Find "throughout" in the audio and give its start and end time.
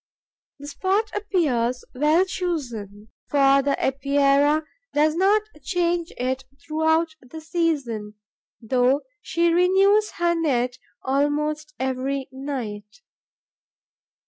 6.65-7.09